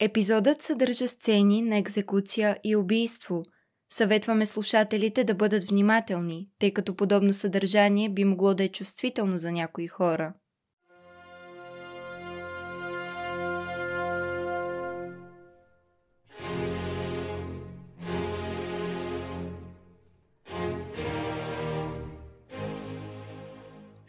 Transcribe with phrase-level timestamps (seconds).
[0.00, 3.42] Епизодът съдържа сцени на екзекуция и убийство.
[3.90, 9.52] Съветваме слушателите да бъдат внимателни, тъй като подобно съдържание би могло да е чувствително за
[9.52, 10.34] някои хора.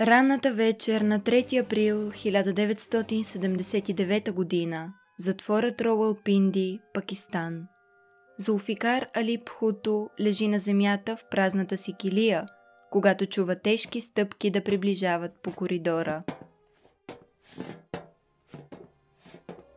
[0.01, 7.67] Ранната вечер на 3 април 1979 година затворът Роуъл Пинди, Пакистан.
[8.37, 12.47] Зулфикар Алип Хуто лежи на земята в празната си килия,
[12.91, 16.23] когато чува тежки стъпки да приближават по коридора.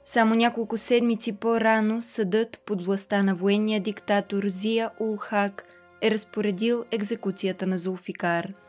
[0.05, 5.65] Само няколко седмици по-рано съдът под властта на военния диктатор Зия Улхак
[6.03, 8.53] е разпоредил екзекуцията на Зулфикар–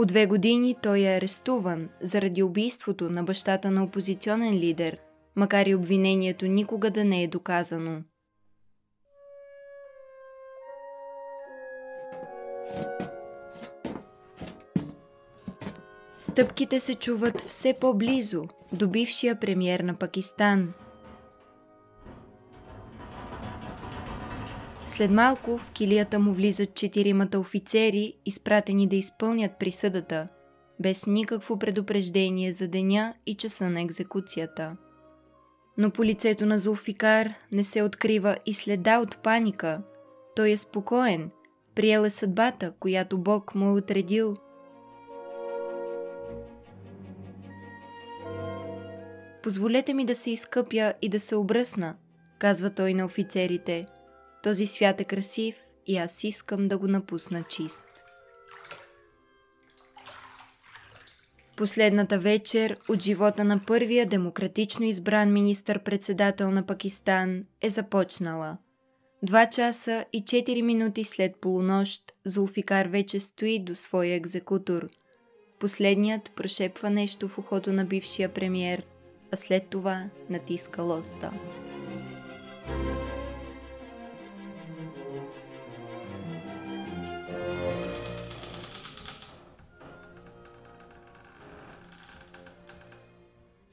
[0.00, 4.98] от две години той е арестуван заради убийството на бащата на опозиционен лидер,
[5.40, 8.02] макар и обвинението никога да не е доказано.
[16.16, 20.72] Стъпките се чуват все по-близо до бившия премьер на Пакистан–
[25.00, 30.26] След малко в килията му влизат четиримата офицери, изпратени да изпълнят присъдата,
[30.80, 34.76] без никакво предупреждение за деня и часа на екзекуцията.
[35.80, 39.82] Но по лицето на Зулфикар не се открива и следа от паника.
[40.36, 41.30] Той е спокоен,
[41.74, 44.36] приел е съдбата, която Бог му е отредил.
[49.42, 51.96] Позволете ми да се изкъпя и да се обръсна,
[52.38, 53.86] казва той на офицерите–
[54.42, 55.54] този свят е красив
[55.86, 57.89] и аз искам да го напусна чист.
[61.60, 68.56] Последната вечер от живота на първия демократично избран министър-председател на Пакистан е започнала.
[69.22, 74.88] Два часа и 4 минути след полунощ Зулфикар вече стои до своя екзекутор.
[75.58, 78.82] Последният прошепва нещо в ухото на бившия премьер,
[79.32, 81.32] а след това натиска лоста.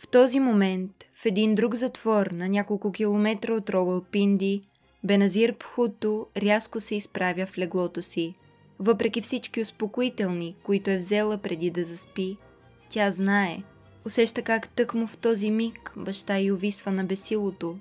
[0.07, 3.71] В този момент, в един друг затвор на няколко километра от
[4.11, 4.61] Пинди,
[5.03, 8.35] Беназир Пхуто рязко се изправя в леглото си.
[8.79, 12.37] Въпреки всички успокоителни, които е взела преди да заспи,
[12.89, 13.63] тя знае,
[14.05, 17.77] усеща как тъкмо в този миг баща й увисва на бесилото.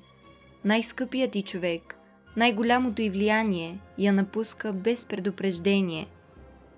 [0.64, 1.96] Най-скъпият ти човек,
[2.36, 6.06] най-голямото й влияние я напуска без предупреждение.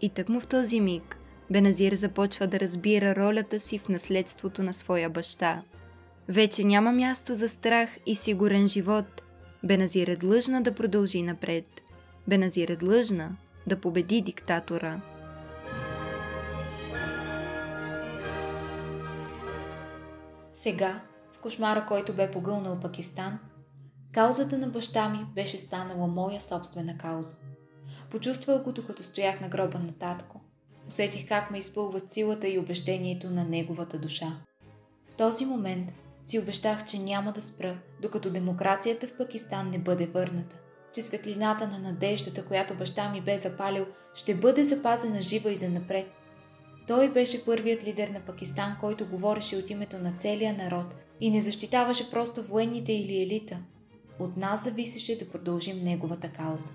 [0.00, 1.18] И тъкмо в този миг
[1.50, 5.62] Беназир започва да разбира ролята си в наследството на своя баща.
[6.28, 9.22] Вече няма място за страх и сигурен живот.
[9.64, 11.68] Беназир е длъжна да продължи напред.
[12.28, 15.00] Беназир е длъжна да победи диктатора.
[20.54, 21.00] Сега,
[21.32, 23.38] в кошмара, който бе погълнал Пакистан,
[24.12, 27.36] каузата на баща ми беше станала моя собствена кауза.
[28.10, 30.40] Почувствах го, докато стоях на гроба на татко.
[30.88, 34.40] Усетих как ме изпълват силата и убеждението на неговата душа.
[35.10, 40.06] В този момент си обещах, че няма да спра, докато демокрацията в Пакистан не бъде
[40.06, 40.56] върната.
[40.94, 46.08] Че светлината на надеждата, която баща ми бе запалил, ще бъде запазена жива и занапред.
[46.86, 51.40] Той беше първият лидер на Пакистан, който говореше от името на целия народ и не
[51.40, 53.58] защитаваше просто военните или елита.
[54.18, 56.72] От нас зависеше да продължим неговата кауза.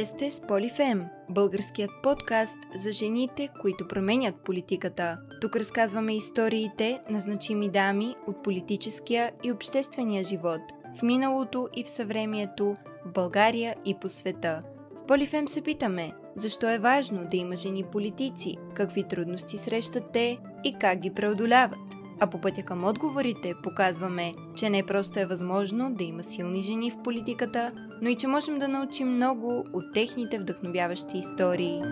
[0.00, 5.16] Вие сте с Полифем, българският подкаст за жените, които променят политиката.
[5.40, 10.60] Тук разказваме историите на значими дами от политическия и обществения живот,
[10.98, 12.74] в миналото и в съвремието,
[13.06, 14.60] в България и по света.
[14.96, 20.38] В Полифем се питаме, защо е важно да има жени политици, какви трудности срещат те
[20.64, 21.99] и как ги преодоляват.
[22.22, 26.90] А по пътя към отговорите показваме, че не просто е възможно да има силни жени
[26.90, 27.72] в политиката,
[28.02, 31.82] но и че можем да научим много от техните вдъхновяващи истории.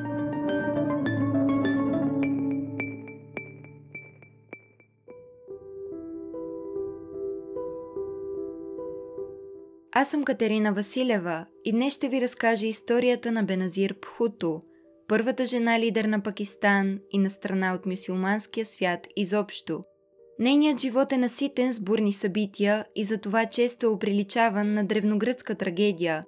[9.93, 14.63] Аз съм Катерина Василева и днес ще ви разкажа историята на Беназир Пхуто,
[15.09, 19.83] първата жена лидер на Пакистан и на страна от мюсюлманския свят изобщо–
[20.41, 26.25] Нейният живот е наситен с бурни събития и затова често е оприличаван на древногръцка трагедия.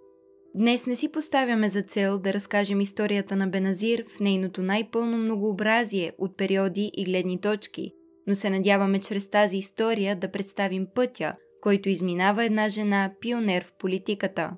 [0.55, 6.13] Днес не си поставяме за цел да разкажем историята на Беназир в нейното най-пълно многообразие
[6.19, 7.93] от периоди и гледни точки,
[8.27, 13.73] но се надяваме чрез тази история да представим пътя, който изминава една жена пионер в
[13.79, 14.51] политиката.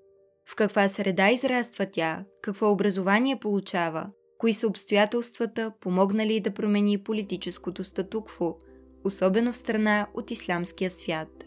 [0.51, 4.07] В каква среда израства тя, какво образование получава,
[4.39, 8.57] кои са обстоятелствата, помогнали да промени политическото статукво,
[9.05, 11.45] особено в страна от ислямския свят.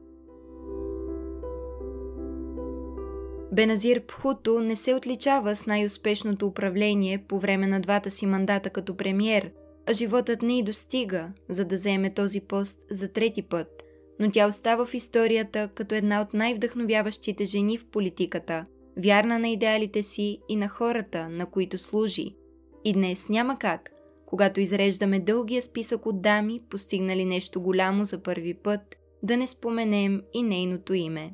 [3.52, 8.98] Беназир Пхуто не се отличава с най-успешното управление по време на двата си мандата като
[8.98, 9.52] премьер,
[9.86, 13.84] а животът не й достига, за да заеме този пост за трети път,
[14.20, 18.66] но тя остава в историята като една от най-вдъхновяващите жени в политиката,
[18.98, 22.36] вярна на идеалите си и на хората, на които служи.
[22.86, 23.92] И днес няма как,
[24.26, 28.82] когато изреждаме дългия списък от дами, постигнали нещо голямо за първи път,
[29.24, 31.34] да не споменем и нейното име.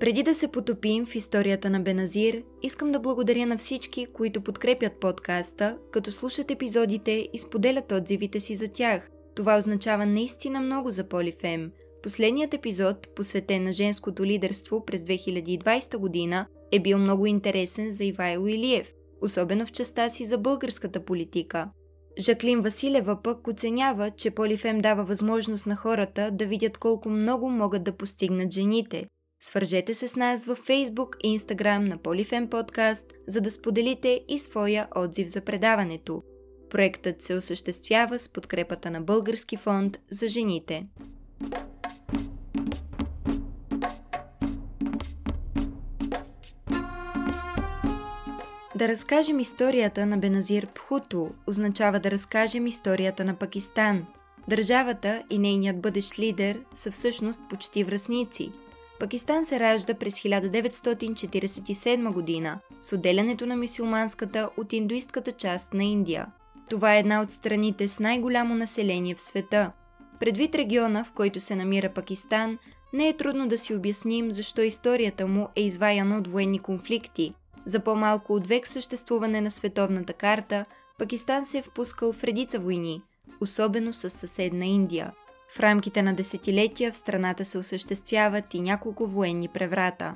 [0.00, 5.00] Преди да се потопим в историята на Беназир, искам да благодаря на всички, които подкрепят
[5.00, 9.10] подкаста, като слушат епизодите и споделят отзивите си за тях.
[9.34, 11.72] Това означава наистина много за Полифем.
[12.02, 18.46] Последният епизод, посветен на женското лидерство през 2020 година, е бил много интересен за Ивайло
[18.46, 18.92] Илиев,
[19.22, 21.70] особено в частта си за българската политика.
[22.18, 27.84] Жаклин Василева пък оценява, че Полифем дава възможност на хората да видят колко много могат
[27.84, 29.06] да постигнат жените–
[29.40, 34.38] Свържете се с нас във Facebook и Instagram на Polyfem Podcast, за да споделите и
[34.38, 36.22] своя отзив за предаването.
[36.70, 40.82] Проектът се осъществява с подкрепата на Български фонд за жените.
[48.78, 54.06] Да разкажем историята на Беназир Пхуто означава да разкажем историята на Пакистан.
[54.48, 58.52] Държавата и нейният бъдещ лидер са всъщност почти връзници–
[58.98, 66.26] Пакистан се ражда през 1947 година с отделянето на мисюлманската от индуистката част на Индия.
[66.70, 69.72] Това е една от страните с най-голямо население в света.
[70.20, 72.58] Предвид региона, в който се намира Пакистан,
[72.92, 77.34] не е трудно да си обясним защо историята му е изваяна от военни конфликти.
[77.68, 80.64] За по-малко от век съществуване на световната карта,
[80.98, 83.02] Пакистан се е впускал в редица войни,
[83.40, 85.12] особено с съседна Индия–
[85.48, 90.14] в рамките на десетилетия в страната се осъществяват и няколко военни преврата.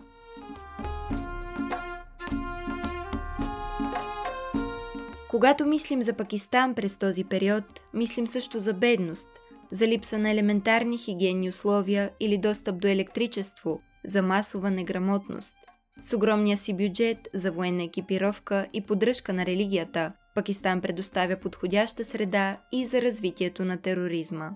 [5.31, 7.64] Когато мислим за Пакистан през този период,
[7.94, 9.28] мислим също за бедност,
[9.70, 15.56] за липса на елементарни хигиенни условия или достъп до електричество, за масова неграмотност.
[16.03, 22.56] С огромния си бюджет за военна екипировка и поддръжка на религията, Пакистан предоставя подходяща среда
[22.73, 24.50] и за развитието на тероризма.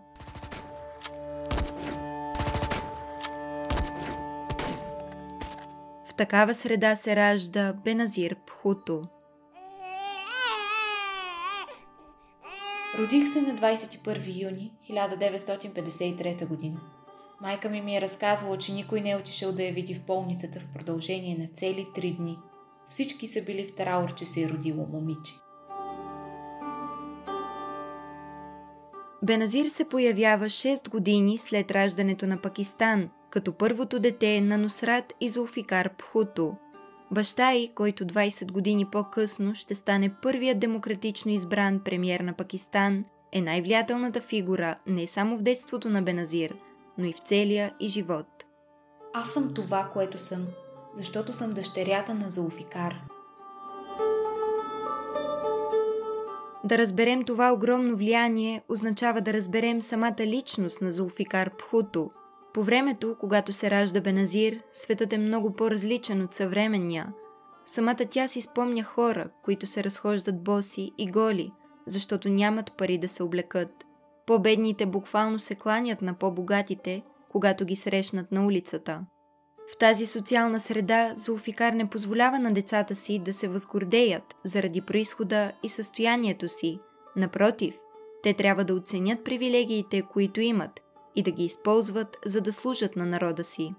[6.16, 9.02] такава среда се ражда Беназир Пхуто.
[12.98, 16.80] Родих се на 21 юни 1953 година.
[17.40, 20.60] Майка ми ми е разказвала, че никой не е отишъл да я види в болницата
[20.60, 22.38] в продължение на цели три дни.
[22.88, 25.34] Всички са били в траур, че се е родило момиче.
[29.22, 35.28] Беназир се появява 6 години след раждането на Пакистан като първото дете на Нусрат и
[35.28, 36.54] Зулфикар Пхуто.
[37.10, 43.40] Баща й, който 20 години по-късно ще стане първият демократично избран премьер на Пакистан, е
[43.40, 46.54] най-влиятелната фигура не само в детството на Беназир,
[46.98, 48.26] но и в целия и живот.
[49.14, 50.46] Аз съм това, което съм,
[50.94, 52.94] защото съм дъщерята на Зулфикар.
[56.64, 62.10] Да разберем това огромно влияние означава да разберем самата личност на Зулфикар Пхуто–
[62.56, 67.12] по времето, когато се ражда Беназир, светът е много по-различен от съвременния.
[67.66, 71.52] Самата тя си спомня хора, които се разхождат боси и голи,
[71.86, 73.85] защото нямат пари да се облекат.
[74.26, 79.00] По-бедните буквално се кланят на по-богатите, когато ги срещнат на улицата.
[79.74, 85.52] В тази социална среда Зулфикар не позволява на децата си да се възгордеят заради происхода
[85.62, 86.78] и състоянието си.
[87.16, 87.74] Напротив,
[88.22, 90.80] те трябва да оценят привилегиите, които имат
[91.16, 93.74] и да ги използват, за да служат на народа си.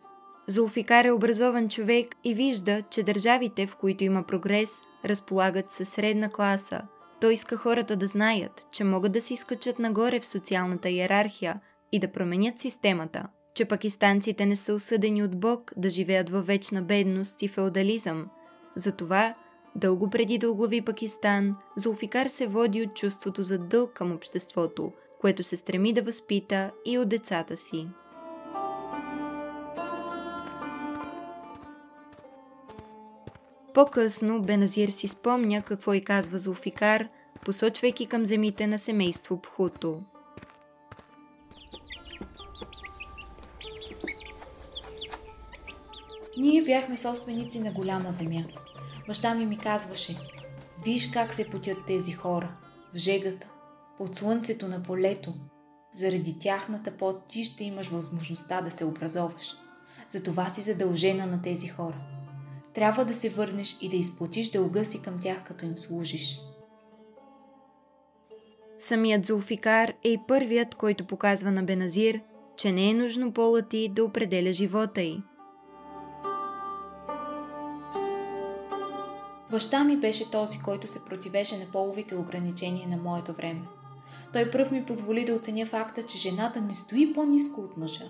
[0.47, 6.29] Зулфикар е образован човек и вижда, че държавите, в които има прогрес, разполагат със средна
[6.29, 6.81] класа.
[7.21, 11.99] Той иска хората да знаят, че могат да се изкачат нагоре в социалната иерархия и
[11.99, 17.41] да променят системата, че пакистанците не са осъдени от Бог да живеят във вечна бедност
[17.41, 18.27] и феодализъм.
[18.75, 19.33] Затова,
[19.75, 25.43] дълго преди да оглави Пакистан, Зулфикар се води от чувството за дълг към обществото– което
[25.43, 27.87] се стреми да възпита и от децата си.
[33.77, 37.07] По-късно Беназир си спомня какво и казва Зулфикар,
[37.45, 39.99] посочвайки към земите на семейство Пхуто.
[46.37, 48.43] Ние бяхме собственици на голяма земя.
[49.07, 50.15] Баща ми ми казваше,
[50.85, 52.57] виж как се потят тези хора,
[52.93, 53.47] в жегата,
[53.97, 55.33] под слънцето на полето.
[55.93, 59.55] Заради тяхната пот ти ще имаш възможността да се образоваш.
[60.07, 62.16] Затова си задължена на тези хора.
[62.77, 66.39] Трябва да се върнеш и да изплатиш дълга си към тях, като им служиш.
[68.79, 72.21] Самият Зулфикар е и първият, който показва на Беназир,
[72.57, 75.19] че не е нужно полът ти да определя живота й.
[79.51, 83.61] Баща ми беше този, който се противеше на половите ограничения на моето време.
[84.33, 88.05] Той пръв ми позволи да оценя факта, че жената не стои по-низко от мъжа.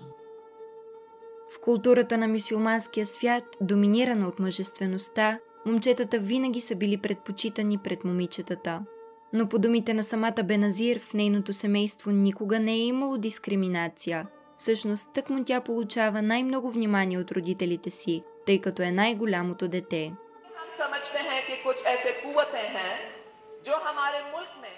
[1.50, 8.80] В културата на мюсюлманския свят, доминирана от мъжествеността, момчетата винаги са били предпочитани пред момичетата.
[9.32, 14.26] Но по думите на самата Беназир, в нейното семейство никога не е имало дискриминация.
[14.58, 20.12] Всъщност, тъкмо тя получава най-много внимание от родителите си, тъй като е най-голямото дете.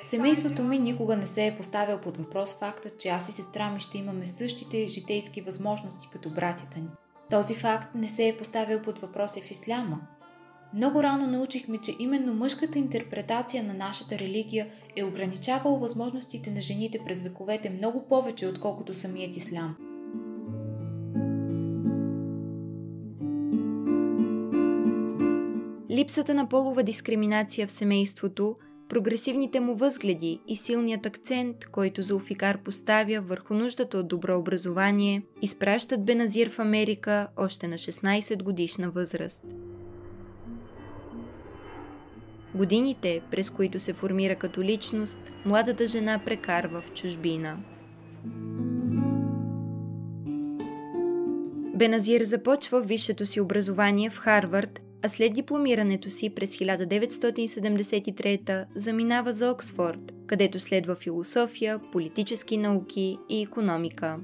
[0.03, 3.71] В семейството ми никога не се е поставил под въпрос факта, че аз и сестра
[3.71, 6.89] ми ще имаме същите житейски възможности като братята ни.
[7.31, 10.01] Този факт не се е поставил под въпрос и в исляма.
[10.75, 16.99] Много рано научихме, че именно мъжката интерпретация на нашата религия е ограничавала възможностите на жените
[17.07, 19.77] през вековете много повече, отколкото самият ислям–
[25.91, 28.57] Липсата на полова дискриминация в семейството,
[28.91, 36.05] прогресивните му възгледи и силният акцент, който Зулфикар поставя върху нуждата от добро образование, изпращат
[36.05, 39.45] Беназир в Америка още на 16 годишна възраст.
[42.55, 47.59] Годините, през които се формира като личност, младата жена прекарва в чужбина.
[51.75, 59.51] Беназир започва висшето си образование в Харвард а след дипломирането си през 1973 заминава за
[59.51, 64.19] Оксфорд, където следва философия, политически науки и економика.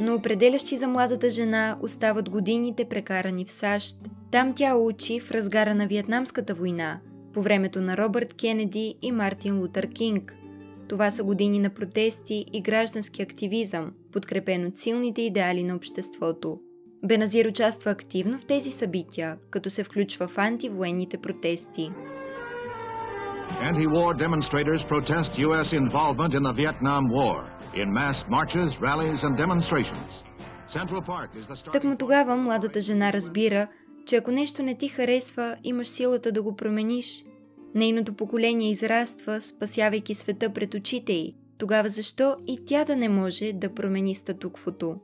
[0.00, 3.96] Но определящи за младата жена остават годините прекарани в САЩ.
[4.30, 7.00] Там тя учи в разгара на Виетнамската война,
[7.32, 10.36] по времето на Робърт Кенеди и Мартин Лутър Кинг.
[10.88, 16.58] Това са години на протести и граждански активизъм, подкрепен от силните идеали на обществото.
[17.04, 21.90] Беназир участва активно в тези събития, като се включва в антивоенните протести.
[23.70, 25.68] Anti-war demonstrators protest U.S.
[25.82, 27.36] involvement in the Vietnam War
[27.80, 30.24] in mass marches, rallies and demonstrations.
[31.72, 33.68] Тъкмо тогава младата жена разбира,
[34.06, 37.24] че ако нещо не ти харесва, имаш силата да го промениш.
[37.74, 41.34] Нейното поколение израства, спасявайки света пред очите й.
[41.58, 44.96] Тогава защо и тя да не може да промени статуквото?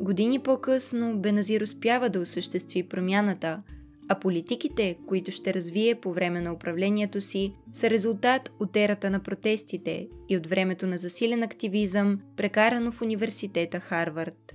[0.00, 3.62] Години по-късно Беназир успява да осъществи промяната,
[4.08, 9.20] а политиките, които ще развие по време на управлението си, са резултат от ерата на
[9.20, 14.54] протестите и от времето на засилен активизъм, прекарано в университета Харвард.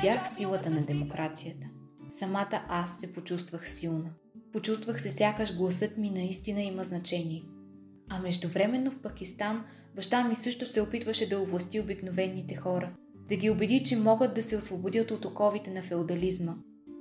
[0.00, 1.66] Видях силата на демокрацията.
[2.12, 4.10] Самата аз се почувствах силна.
[4.52, 7.42] Почувствах се сякаш гласът ми наистина има значение.
[8.10, 9.64] А междувременно в Пакистан
[9.96, 12.92] Баща ми също се опитваше да овласти обикновените хора,
[13.28, 16.54] да ги убеди, че могат да се освободят от оковите на феодализма.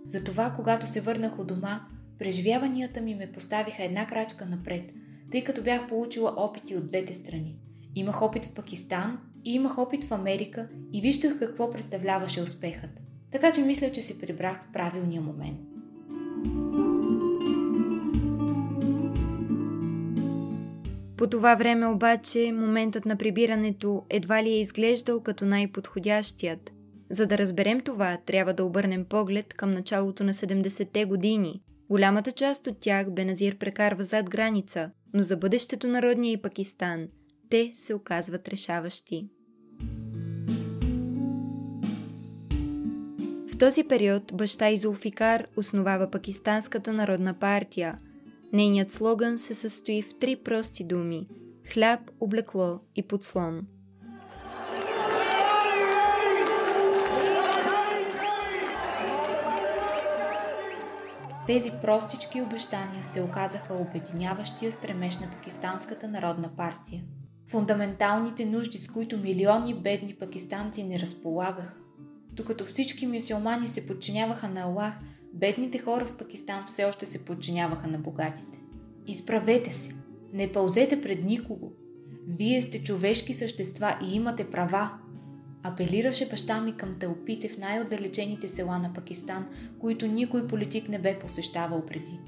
[0.05, 1.81] Затова, когато се върнах от дома,
[2.19, 4.91] преживяванията ми ме поставиха една крачка напред,
[5.31, 7.55] тъй като бях получила опити от двете страни.
[7.97, 12.89] Имах опит в Пакистан и имах опит в Америка и виждах какво представляваше успехът.
[13.31, 15.59] Така че мисля, че се прибрах в правилния момент.
[21.17, 26.71] По това време обаче моментът на прибирането едва ли е изглеждал като най-подходящият.
[27.09, 31.61] За да разберем това, трябва да обърнем поглед към началото на 70-те години.
[31.89, 37.07] Голямата част от тях Беназир прекарва зад граница, но за бъдещето на родния и Пакистан
[37.49, 39.29] те се оказват решаващи.
[43.51, 47.97] В този период баща Изулфикар основава Пакистанската народна партия–
[48.53, 51.27] Нейният слоган се състои в три прости думи–
[51.73, 53.61] хляб, облекло и подслон.
[61.47, 67.03] Тези простички обещания се оказаха обединяващия стремеж на Пакистанската народна партия.
[67.47, 71.75] Фундаменталните нужди, с които милиони бедни пакистанци не разполагаха.
[72.33, 74.93] Докато всички мюсюлмани се подчиняваха на Аллах,
[75.33, 78.59] бедните хора в Пакистан все още се подчиняваха на богатите.
[79.07, 79.95] Изправете се!
[80.33, 81.71] Не пълзете пред никого!
[82.27, 84.91] Вие сте човешки същества и имате права,
[85.63, 89.45] апелираше баща ми към тълпите в най-отдалечените села на Пакистан,
[89.79, 92.19] които никой политик не бе посещавал преди.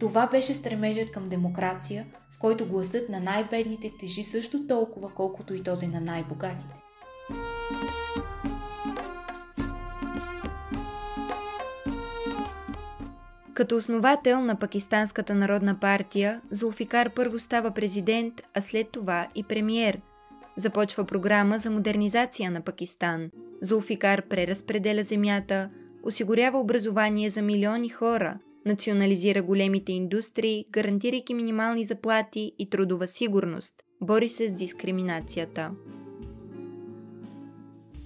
[0.00, 2.06] Това беше стремежът към демокрация,
[2.44, 6.80] който гласът на най-бедните тежи също толкова, колкото и този на най-богатите.
[13.54, 20.00] Като основател на Пакистанската народна партия, Зулфикар първо става президент, а след това и премиер–
[20.56, 23.30] Започва програма за модернизация на Пакистан.
[23.62, 25.70] Зулфикар преразпределя земята,
[26.02, 34.28] осигурява образование за милиони хора, национализира големите индустрии, гарантирайки минимални заплати и трудова сигурност, бори
[34.28, 35.70] се с дискриминацията.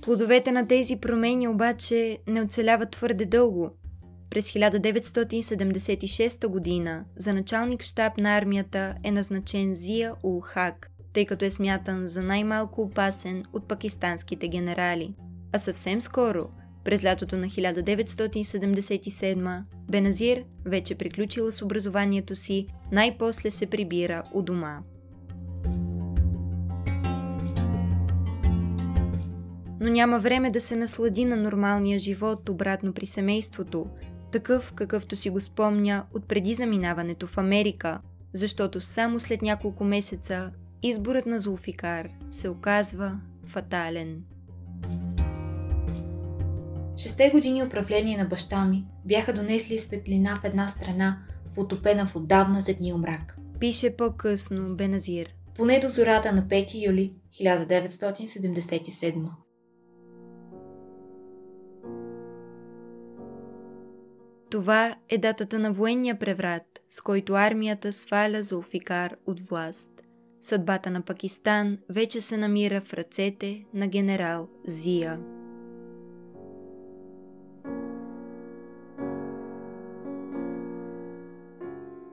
[0.03, 3.71] Плодовете на тези промени обаче не оцеляват твърде дълго.
[4.31, 11.50] През 1976 година за началник штаб на армията е назначен Зия Улхак, тъй като е
[11.50, 15.15] смятан за най-малко опасен от пакистанските генерали.
[15.53, 16.50] А съвсем скоро,
[16.88, 24.78] през лятото на 1977, Беназир, вече приключила с образованието си, най-после се прибира у дома.
[29.80, 33.87] Но няма време да се наслади на нормалния живот обратно при семейството,
[34.33, 38.00] такъв какъвто си го спомня от преди заминаването в Америка,
[38.33, 40.50] защото само след няколко месеца
[40.83, 44.23] изборът на Зулфикар се оказва фатален.
[46.99, 51.19] Шесте години управление на баща ми бяха донесли светлина в една страна,
[51.55, 53.37] потопена в отдавна задния мрак.
[53.61, 55.35] Пише по-късно Беназир.
[55.55, 59.28] Поне до зората на 5 юли 1977.
[64.50, 69.91] Това е датата на военния преврат, с който армията сваля Зулфикар от власт.
[70.41, 75.38] Съдбата на Пакистан вече се намира в ръцете на генерал Зия.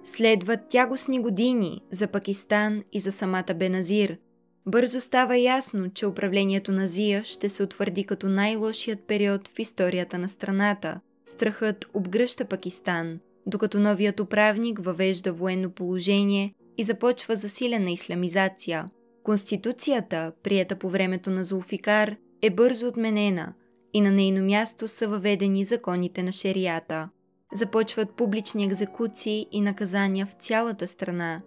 [0.07, 4.17] Следват тягостни години за Пакистан и за самата Беназир.
[4.65, 10.17] Бързо става ясно, че управлението на Зия ще се утвърди като най-лошият период в историята
[10.17, 10.99] на страната.
[11.25, 18.89] Страхът обгръща Пакистан, докато новият управник въвежда военно положение и започва засилена исламизация.
[19.23, 23.53] Конституцията, прията по времето на Зулфикар, е бързо отменена
[23.93, 27.09] и на нейно място са въведени законите на шерията.
[27.53, 31.41] Започват публични екзекуции и наказания в цялата страна.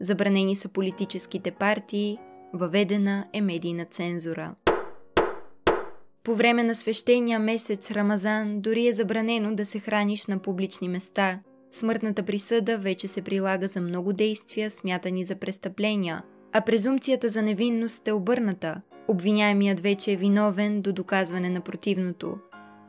[0.00, 2.18] Забранени са политическите партии,
[2.52, 4.54] въведена е медийна цензура.
[6.24, 11.40] По време на свещения месец Рамазан дори е забранено да се храниш на публични места–
[11.74, 18.08] Смъртната присъда вече се прилага за много действия, смятани за престъпления, а презумпцията за невинност
[18.08, 18.80] е обърната.
[19.08, 22.36] Обвиняемият вече е виновен до доказване на противното.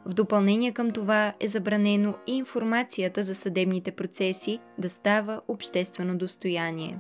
[0.06, 7.00] В допълнение към това е забранено и информацията за съдебните процеси да става обществено достояние.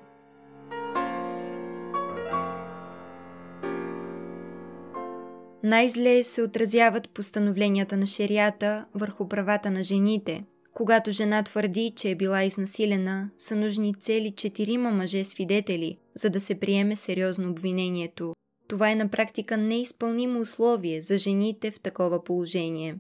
[5.63, 10.44] Най-зле се отразяват постановленията на шерията върху правата на жените–
[10.76, 16.41] когато жена твърди, че е била изнасилена, са нужни цели четирима мъже свидетели, за да
[16.41, 18.34] се приеме сериозно обвинението.
[18.67, 22.95] Това е на практика неизпълнимо условие за жените в такова положение.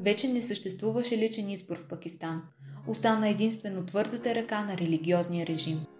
[0.00, 2.42] Вече не съществуваше личен избор в Пакистан.
[2.88, 5.80] Остана единствено твърдата ръка на религиозния режим–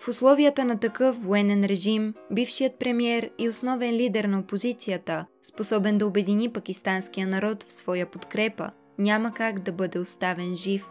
[0.00, 6.06] в условията на такъв военен режим, бившият премьер и основен лидер на опозицията, способен да
[6.06, 10.86] обедини пакистанския народ в своя подкрепа, няма как да бъде оставен жив.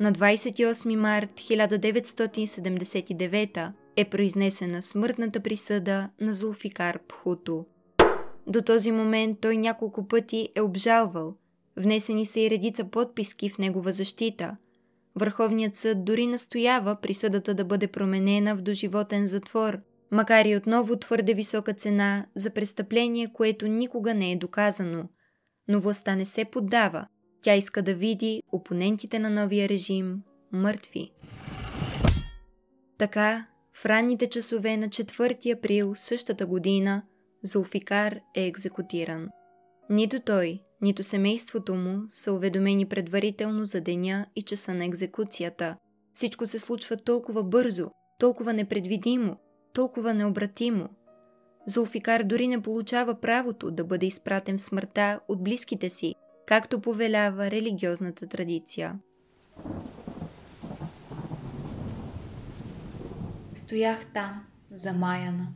[0.00, 7.66] На 28 март 1979 е произнесена смъртната присъда на Зулфикар Пхуто.
[8.46, 11.34] До този момент той няколко пъти е обжалвал–
[11.76, 14.56] Внесени са и редица подписки в негова защита.
[15.16, 19.78] Върховният съд дори настоява присъдата да бъде променена в доживотен затвор,
[20.10, 25.08] макар и отново твърде висока цена за престъпление, което никога не е доказано.
[25.68, 27.06] Но властта не се поддава.
[27.44, 31.10] Тя иска да види опонентите на новия режим мъртви.
[32.98, 37.02] Така, в ранните часове на 4 април същата година–
[37.42, 39.28] Зулфикар е екзекутиран.
[39.90, 45.76] Нито той, нито семейството му са уведомени предварително за деня и часа на екзекуцията.
[46.14, 49.36] Всичко се случва толкова бързо, толкова непредвидимо,
[49.72, 50.88] толкова необратимо.
[51.66, 56.14] Зулфикар дори не получава правото да бъде изпратен в смъртта от близките си,
[56.46, 58.98] както повелява религиозната традиция.
[63.54, 65.48] Стоях там, замаяна,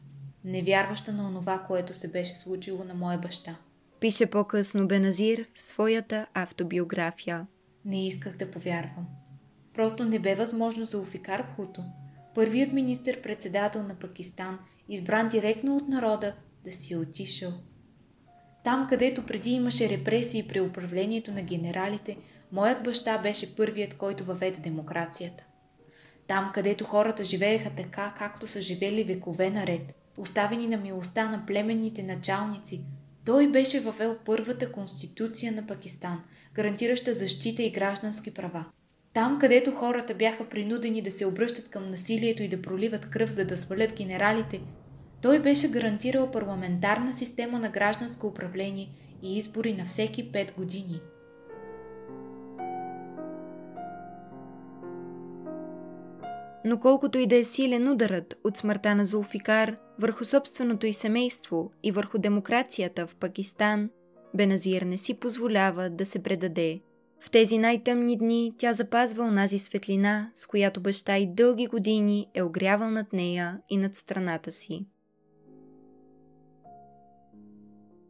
[0.45, 3.57] невярваща на онова, което се беше случило на моя баща.
[4.01, 7.47] Пише по-късно Беназир в своята автобиография.
[7.85, 9.07] Не исках да повярвам.
[9.75, 11.85] Просто не бе възможно за Офикар Бхуто,
[12.35, 17.53] първият министр-председател на Пакистан, избран директно от народа, да си е отишъл.
[18.69, 22.17] Там, където преди имаше репресии при управлението на генералите,
[22.53, 25.45] моят баща беше първият, който въведе демокрацията.
[26.27, 32.03] Там, където хората живееха така, както са живели векове наред, оставени на милостта на племенните
[32.03, 32.85] началници,
[33.25, 36.21] той беше въвел първата конституция на Пакистан,
[36.55, 38.65] гарантираща защита и граждански права.
[39.15, 43.45] Там, където хората бяха принудени да се обръщат към насилието и да проливат кръв, за
[43.45, 44.61] да свалят генералите,
[45.23, 48.89] той беше гарантирал парламентарна система на гражданско управление
[49.23, 51.01] и избори на всеки пет години.
[56.65, 61.71] Но колкото и да е силен ударът от смъртта на Зулфикар върху собственото й семейство
[61.83, 63.91] и върху демокрацията в Пакистан,
[64.35, 66.81] Беназир не си позволява да се предаде.
[67.21, 72.43] В тези най-тъмни дни тя запазва онази светлина, с която баща и дълги години е
[72.43, 74.87] огрявал над нея и над страната си.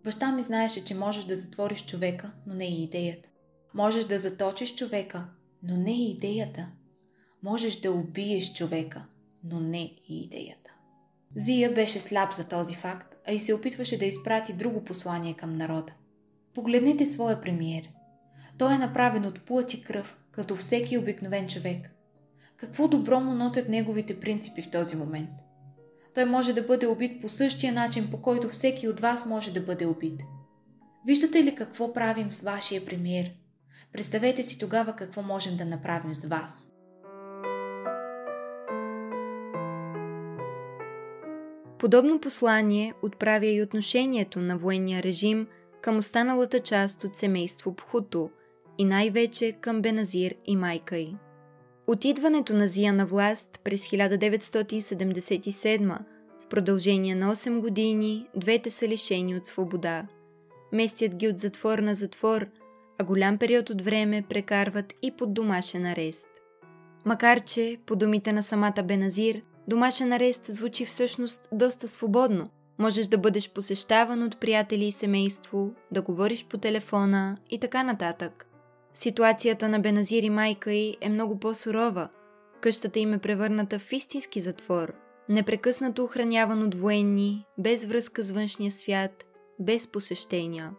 [0.08, 3.28] Баща ми знаеше, че можеш да затвориш човека, но не и идеята.
[3.74, 5.24] Можеш да заточиш човека,
[5.62, 6.68] но не и идеята.
[7.42, 9.04] Можеш да убиеш човека,
[9.44, 10.70] но не и идеята.
[11.36, 15.56] Зия беше слаб за този факт, а и се опитваше да изпрати друго послание към
[15.56, 15.92] народа.
[16.54, 17.90] Погледнете своя премиер.
[18.58, 21.90] Той е направен от плът и кръв, като всеки обикновен човек.
[22.56, 25.30] Какво добро му носят неговите принципи в този момент–
[26.18, 29.60] той може да бъде убит по същия начин, по който всеки от вас може да
[29.60, 30.22] бъде убит.
[31.06, 33.30] Виждате ли какво правим с вашия премиер?
[33.92, 36.72] Представете си тогава какво можем да направим с вас.
[41.78, 45.46] Подобно послание отправя и отношението на военния режим
[45.82, 48.30] към останалата част от семейство Пхуто
[48.78, 51.16] и най-вече към Беназир и майка й.
[51.88, 55.98] От идването на Зия на власт през 1977
[56.40, 60.06] в продължение на 8 години двете са лишени от свобода.
[60.72, 62.46] Местят ги от затвор на затвор,
[62.98, 66.28] а голям период от време прекарват и под домашен арест.
[67.04, 72.48] Макар че, по думите на самата Беназир, домашен арест звучи всъщност доста свободно.
[72.78, 78.47] Можеш да бъдеш посещаван от приятели и семейство, да говориш по телефона и така нататък.
[78.98, 82.08] Ситуацията на Беназир и майка й е много по-сурова.
[82.60, 84.94] Къщата им е превърната в истински затвор,
[85.28, 89.24] непрекъснато охраняван от военни, без връзка с външния свят,
[89.60, 90.70] без посещения.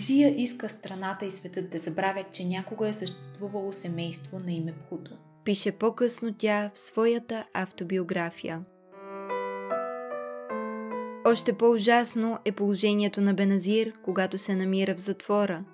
[0.00, 5.12] Зия иска страната и светът да забравят, че някога е съществувало семейство на име Пхуто.
[5.44, 8.60] Пише по-късно тя в своята автобиография.
[11.26, 15.64] Още по-ужасно е положението на Беназир, когато се намира в затвора–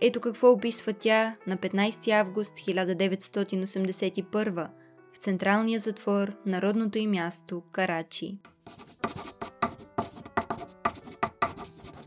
[0.00, 4.68] ето какво описва тя на 15 август 1981
[5.14, 8.38] в централния затвор на родното й място Карачи.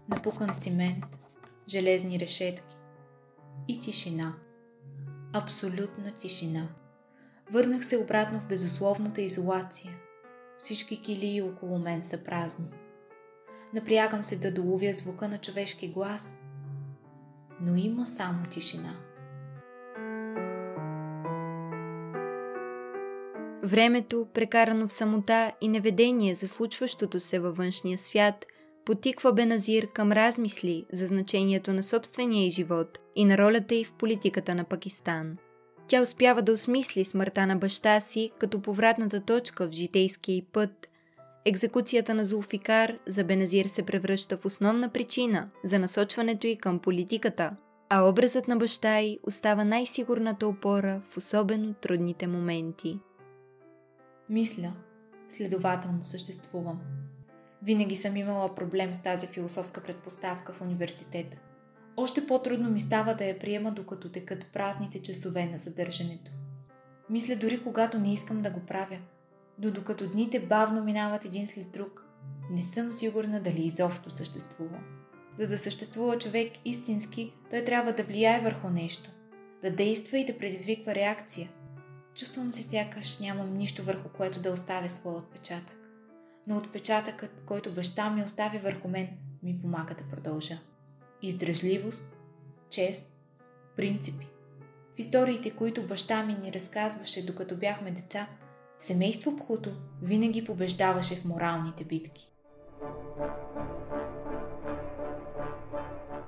[0.10, 1.06] Напукан цимент,
[1.68, 2.76] железни решетки
[3.68, 4.34] и тишина.
[5.34, 6.68] Абсолютна тишина.
[7.52, 9.92] Върнах се обратно в безусловната изолация.
[10.58, 12.66] Всички килии около мен са празни.
[13.74, 16.38] Напрягам се да доловя звука на човешки глас–
[17.62, 18.94] но има само тишина.
[23.64, 28.46] Времето, прекарано в самота и неведение за случващото се във външния свят,
[28.86, 33.94] потиква Беназир към размисли за значението на собствения й живот и на ролята й в
[33.94, 35.38] политиката на Пакистан.
[35.88, 40.88] Тя успява да осмисли смъртта на баща си като повратната точка в житейския й път
[41.46, 47.56] Екзекуцията на Зулфикар за Беназир се превръща в основна причина за насочването й към политиката,
[47.90, 53.00] а образът на баща й остава най-сигурната опора в особено трудните моменти.
[54.30, 54.74] Мисля,
[55.30, 56.80] следователно съществувам.
[57.64, 61.38] Винаги съм имала проблем с тази философска предпоставка в университета.
[61.98, 66.32] Още по-трудно ми става да я приема, докато текат празните часове на задържането.
[67.10, 68.98] Мисля дори когато не искам да го правя–
[69.62, 72.06] но докато дните бавно минават един след друг,
[72.52, 74.80] Не съм сигурна дали изобщо съществува.
[75.40, 79.12] За да съществува човек истински, той трябва да влияе върху нещо,
[79.62, 81.50] да действа и да предизвиква реакция.
[82.16, 85.78] Чувствам се сякаш нямам нищо върху което да оставя своя отпечатък.
[86.48, 89.08] Но отпечатъкът, който баща ми остави върху мен,
[89.44, 90.58] ми помага да продължа.
[91.22, 92.18] Издръжливост,
[92.70, 93.12] чест,
[93.76, 94.28] принципи.
[94.96, 98.28] В историите, които баща ми ни разказваше докато бяхме деца,
[98.82, 99.70] семейство Пхуто
[100.02, 102.32] винаги побеждаваше в моралните битки.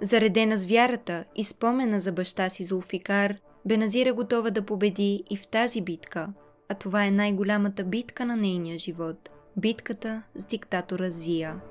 [0.01, 5.47] Заредена с вярата и спомена за баща си Зулфикар, Беназира готова да победи и в
[5.47, 6.29] тази битка,
[6.69, 11.61] а това е най-голямата битка на нейния живот– битката с диктатора Зия.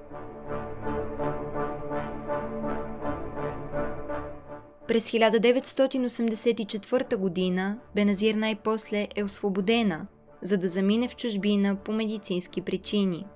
[4.88, 10.07] През 1984 година Беназир най-после е освободена,
[10.43, 13.27] за да замине в чужбина по медицински причини.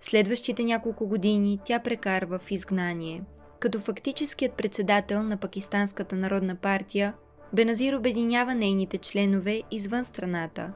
[0.00, 3.22] Следващите няколко години тя прекарва в изгнание.
[3.58, 7.14] Като фактическият председател на Пакистанската народна партия,
[7.52, 10.70] Беназир обединява нейните членове извън страната.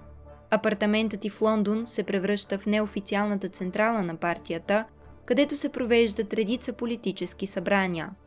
[0.51, 4.85] Апартаментът и в Лондон се превръща в неофициалната централа на партията,
[5.25, 8.11] където се провеждат редица политически събрания–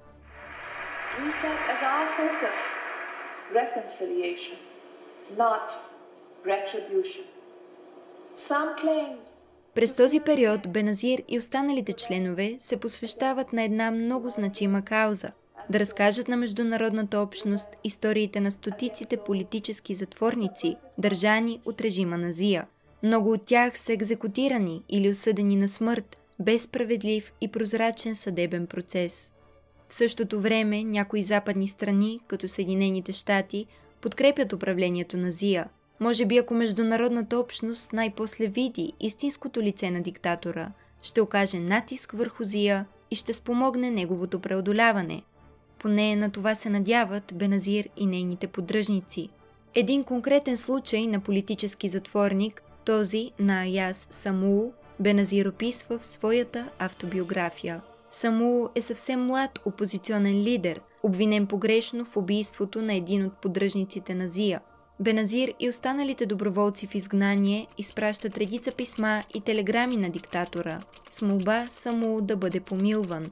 [5.37, 5.71] not
[6.45, 7.38] retribution.
[9.75, 15.31] През този период Беназир и останалите членове се посвещават на една много значима кауза–
[15.69, 22.67] да разкажат на международната общност историите на стотиците политически затворници, държани от режима на Зия.
[23.03, 29.33] Много от тях са екзекутирани или осъдени на смърт, без справедлив и прозрачен съдебен процес.
[29.89, 33.65] В същото време някои западни страни, като Съединените щати,
[34.01, 35.69] подкрепят управлението на Зия.
[35.99, 42.43] Може би ако международната общност най-после види истинското лице на диктатора, ще окаже натиск върху
[42.43, 45.23] Зия и ще спомогне неговото преодоляване.
[45.79, 49.29] Поне на това се надяват Беназир и нейните поддръжници.
[49.75, 57.81] Един конкретен случай на политически затворник, този на Аяс Самуу, Беназир описва в своята автобиография–
[58.11, 64.27] Само е съвсем млад опозиционен лидер, обвинен погрешно в убийството на един от поддръжниците на
[64.27, 64.61] Зия.
[65.01, 70.79] Беназир и останалите доброволци в изгнание изпращат редица писма и телеграми на диктатора
[71.11, 73.31] с молба само да бъде помилван.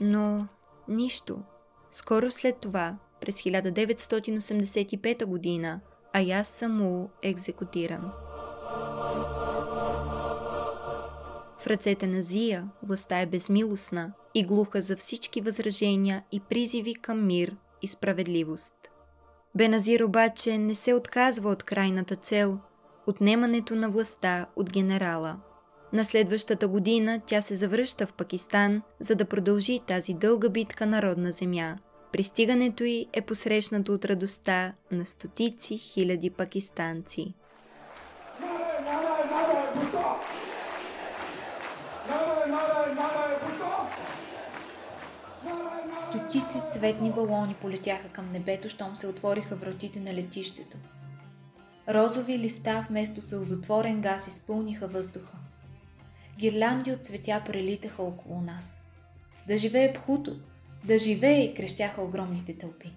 [0.00, 0.46] Но
[0.88, 1.38] нищо.
[1.90, 5.80] Скоро след това, през 1985 година,
[6.12, 8.12] Аяс Саму е екзекутиран.
[11.58, 17.26] В ръцете на Зия властта е безмилостна и глуха за всички възражения и призиви към
[17.26, 18.75] мир и справедливост.
[19.56, 22.58] Беназир обаче не се отказва от крайната цел–
[23.06, 25.36] отнемането на властта от генерала.
[25.92, 31.02] На следващата година тя се завръща в Пакистан, за да продължи тази дълга битка на
[31.02, 31.78] родна земя.
[32.12, 37.34] Пристигането й е посрещнато от радостта на стотици хиляди пакистанци.
[46.36, 50.76] Стотици цветни балони полетяха към небето, щом се отвориха вратите на летището.
[51.88, 55.38] Розови листа вместо сълзотворен газ изпълниха въздуха.
[56.38, 58.78] Гирлянди от цветя прелитаха около нас.
[59.48, 60.36] Да живее Пхуто!
[60.84, 61.54] Да живее!
[61.54, 62.92] крещяха огромните тълпи.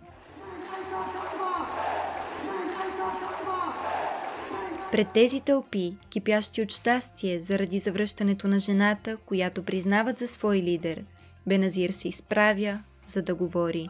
[4.91, 11.03] Пред тези тълпи, кипящи от щастие заради завръщането на жената, която признават за свой лидер,
[11.47, 13.89] Беназир се изправя, за да говори.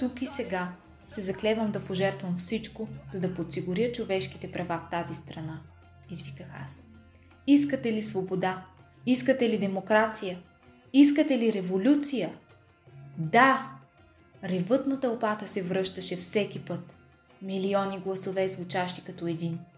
[0.00, 0.72] Тук и сега
[1.08, 5.60] се заклевам да пожертвам всичко, за да подсигуря човешките права в тази страна,
[6.10, 6.86] извиках аз.
[7.46, 8.64] Искате ли свобода?
[9.06, 10.38] Искате ли демокрация?
[10.92, 12.32] Искате ли революция?
[13.18, 13.68] Да!
[14.44, 16.94] Ревът на тълпата се връщаше всеки път.
[17.42, 19.58] Милиони гласове звучащи като един–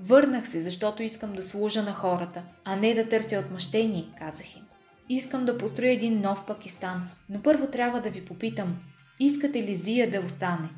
[0.00, 4.62] Върнах се, защото искам да служа на хората, а не да търся отмъщение, казах им.
[5.08, 8.76] Искам да построя един нов Пакистан, но първо трябва да ви попитам,
[9.20, 10.68] искате ли Зия да остане?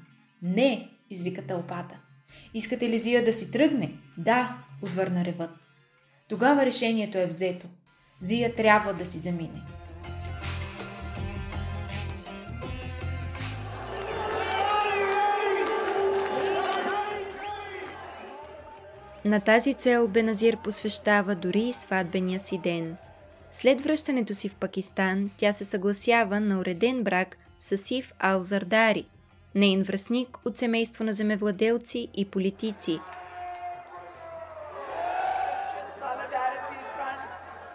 [0.42, 1.96] Не, извика тълпата.
[2.54, 3.92] Искате ли Зия да си тръгне?
[4.18, 5.50] Да, отвърна ревът.
[6.28, 7.66] Тогава решението е взето.
[8.20, 9.62] Зия трябва да си замине.
[19.24, 22.96] На тази цел Беназир посвещава дори и сватбения си ден.
[23.52, 29.04] След връщането си в Пакистан, тя се съгласява на уреден брак с Сиф Ал-Зардари,
[29.54, 33.00] нейн връзник от семейство на земевладелци и политици.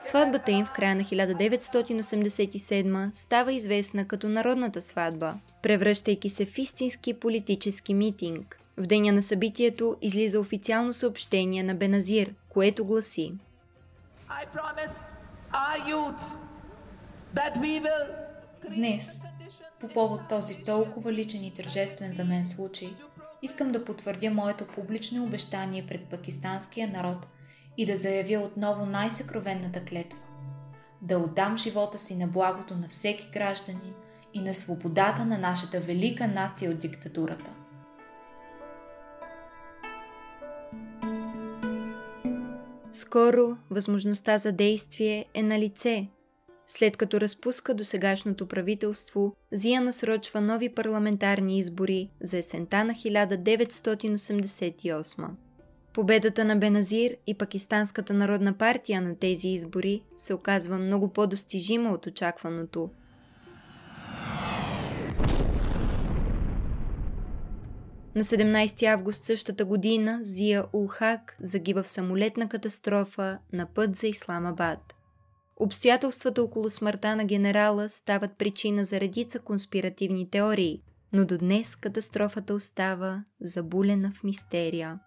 [0.02, 7.14] Сватбата им в края на 1987 става известна като Народната сватба, превръщайки се в истински
[7.14, 8.63] политически митинг.
[8.78, 13.34] В деня на събитието излиза официално съобщение на Беназир, което гласи
[18.70, 19.24] Днес,
[19.80, 22.94] по повод този толкова личен и тържествен за мен случай,
[23.42, 27.28] искам да потвърдя моето публично обещание пред пакистанския народ
[27.78, 30.20] и да заявя отново най-съкровенната клетва.
[31.02, 33.94] Да отдам живота си на благото на всеки гражданин
[34.34, 37.52] и на свободата на нашата велика нация от диктатурата.
[42.96, 46.08] Скоро възможността за действие е на лице.
[46.68, 55.28] След като разпуска до сегашното правителство, Зия насрочва нови парламентарни избори за есента на 1988.
[55.94, 62.06] Победата на Беназир и Пакистанската народна партия на тези избори се оказва много по-достижима от
[62.06, 62.90] очакваното.
[68.16, 74.96] На 17 август същата година Зия Улхак загива в самолетна катастрофа на път за Исламабад.
[75.58, 80.82] Обстоятелствата около смъртта на генерала стават причина за редица конспиративни теории,
[81.14, 85.00] но до днес катастрофата остава забулена в мистерия.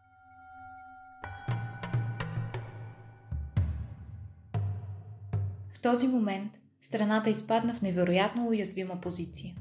[5.73, 9.55] В този момент страната изпадна в невероятно уязвима позиция.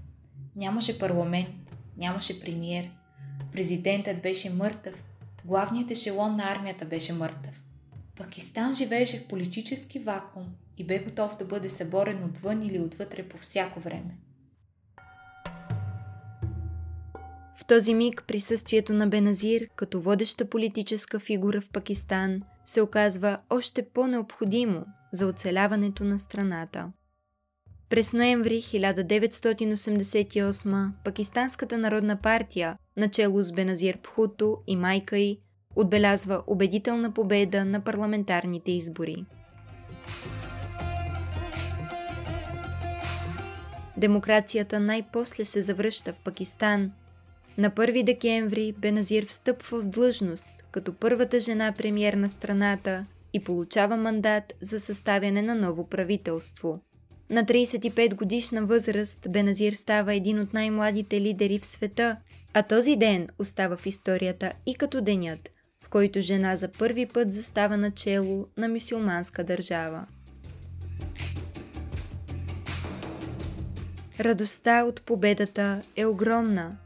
[0.56, 1.50] Нямаше парламент,
[1.98, 2.92] нямаше премиер,
[3.52, 5.04] президентът беше мъртъв,
[5.46, 7.62] главният ешелон на армията беше мъртъв.
[8.18, 10.46] Пакистан живееше в политически вакуум
[10.78, 14.18] и бе готов да бъде съборен отвън или отвътре по всяко време.
[17.56, 23.90] В този миг присъствието на Беназир като водеща политическа фигура в Пакистан се оказва още
[23.90, 26.92] по-необходимо за оцеляването на страната.
[27.90, 35.40] През ноември 1988 Пакистанската народна партия, начало с Беназир Пхуто и майка й,
[35.76, 39.26] отбелязва убедителна победа на парламентарните избори.
[43.98, 46.92] Демокрацията най-после се завръща в Пакистан.
[47.58, 53.98] На 1 декември Беназир встъпва в длъжност като първата жена премьер на страната и получава
[53.98, 56.80] мандат за съставяне на ново правителство.
[57.30, 62.18] На 35 годишна възраст Беназир става един от най-младите лидери в света,
[62.54, 65.50] а този ден остава в историята и като денят,
[65.84, 70.06] в който жена за първи път застава начело на мюсюлманска държава.
[74.20, 76.78] Радостта от победата е огромна.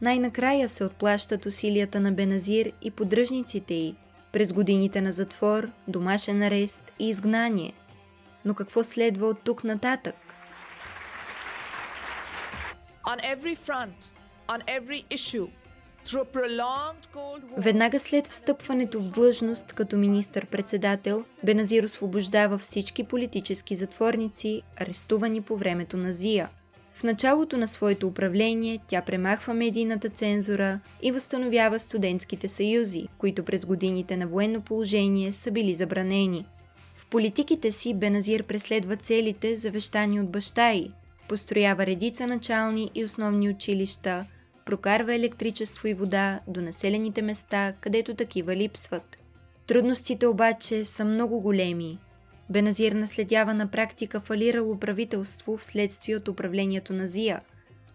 [0.00, 3.94] Най-накрая се отплащат усилията на Беназир и поддръжниците й
[4.32, 7.72] през годините на затвор, домашен арест и изгнание.
[8.48, 10.14] Но какво следва от тук нататък?
[17.56, 25.96] Веднага след встъпването в длъжност като министър-председател, Беназир освобождава всички политически затворници, арестувани по времето
[25.96, 26.48] на Зия.
[26.94, 33.66] В началото на своето управление тя премахва медийната цензура и възстановява студентските съюзи, които през
[33.66, 36.46] годините на военно положение са били забранени.
[37.10, 40.90] Политиките си Беназир преследва целите, завещани от баща й,
[41.28, 44.26] построява редица начални и основни училища,
[44.64, 49.18] прокарва електричество и вода до населените места, където такива липсват.
[49.66, 51.98] Трудностите обаче са много големи
[52.50, 57.40] Беназир наследява на практика фалирало правителство вследствие от управлението на Зия.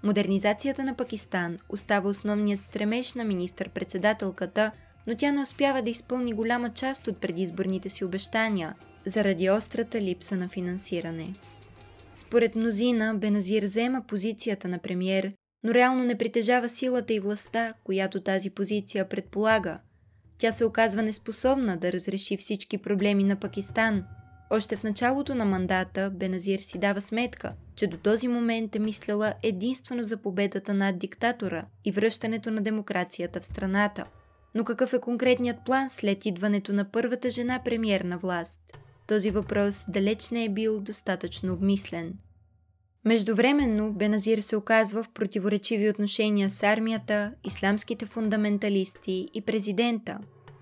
[0.03, 4.71] Модернизацията на Пакистан остава основният стремеж на министър-председателката,
[5.07, 10.35] но тя не успява да изпълни голяма част от предизборните си обещания, заради острата липса
[10.35, 11.33] на финансиране.
[12.15, 18.21] Според мнозина, Беназир взема позицията на премьер, но реално не притежава силата и властта, която
[18.21, 19.79] тази позиция предполага.
[20.37, 24.03] Тя се оказва неспособна да разреши всички проблеми на Пакистан–
[24.55, 29.33] още в началото на мандата Беназир си дава сметка, че до този момент е мисляла
[29.43, 34.05] единствено за победата над диктатора и връщането на демокрацията в страната.
[34.55, 38.77] Но какъв е конкретният план след идването на първата жена премьер на власт?
[39.07, 42.13] Този въпрос далеч не е бил достатъчно обмислен.
[43.05, 50.19] Междувременно Беназир се оказва в противоречиви отношения с армията, исламските фундаменталисти и президента.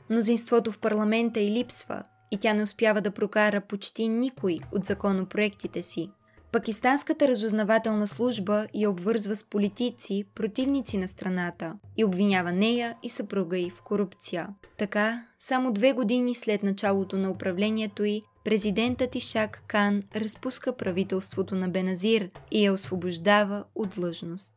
[0.10, 5.84] Мнозинството в парламента и липсва, и тя не успява да прокара почти никой от законопроектите
[5.84, 6.12] си.
[6.52, 13.58] Пакистанската разузнавателна служба я обвързва с политици, противници на страната и обвинява нея и съпруга
[13.58, 14.48] й в корупция.
[14.78, 21.70] Така, само две години след началото на управлението й, президентът Ишак Кан разпуска правителството на
[21.70, 24.54] Беназир и я освобождава от длъжност.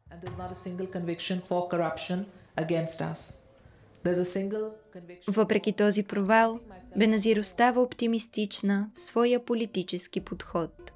[5.28, 6.60] Въпреки този провал,
[6.96, 10.93] Беназир остава оптимистична в своя политически подход.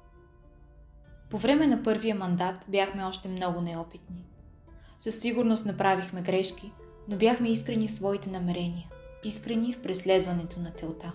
[1.29, 4.25] По време на първия мандат бяхме още много неопитни.
[4.97, 6.71] Със сигурност направихме грешки,
[7.07, 8.87] но бяхме искрени в своите намерения,
[9.23, 11.11] искрени в преследването на целта.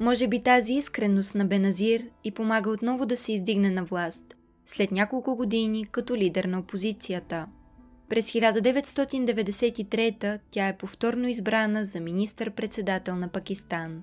[0.00, 4.34] Може би тази искреност на Беназир и помага отново да се издигне на власт,
[4.66, 7.46] след няколко години като лидер на опозицията.
[8.08, 14.02] През 1993 тя е повторно избрана за министър-председател на Пакистан.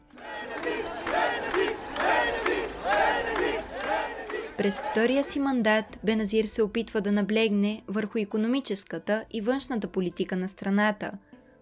[4.60, 10.50] През втория си мандат Беназир се опитва да наблегне върху економическата и външната политика на
[10.50, 11.12] страната.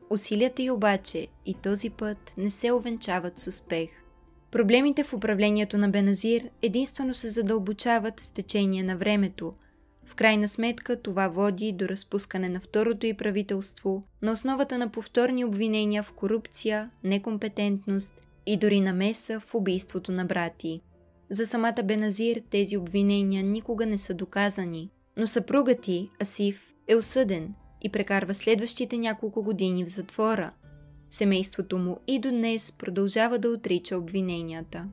[0.09, 3.89] Усилията й обаче и този път не се овенчават с успех.
[4.51, 9.53] Проблемите в управлението на Беназир единствено се задълбочават с течение на времето.
[10.05, 15.45] В крайна сметка това води до разпускане на второто и правителство на основата на повторни
[15.45, 18.13] обвинения в корупция, некомпетентност
[18.45, 20.81] и дори намеса в убийството на брати.
[21.30, 27.53] За самата Беназир тези обвинения никога не са доказани, но съпругът ти, Асиф, е осъден
[27.82, 30.51] и прекарва следващите няколко години в затвора.
[31.11, 34.86] Семейството му и до днес продължава да отрича обвиненията.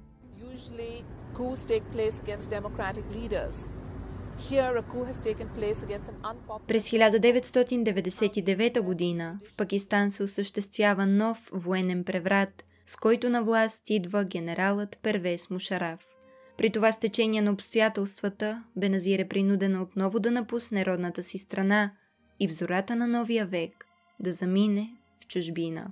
[6.66, 14.24] През 1999 година в Пакистан се осъществява нов военен преврат, с който на власт идва
[14.24, 16.13] генералът Первес Мушараф.
[16.56, 21.90] При това стечение на обстоятелствата, Беназир е принудена отново да напусне родната си страна
[22.40, 23.86] и в зората на новия век
[24.20, 24.90] да замине
[25.20, 25.86] в чужбина.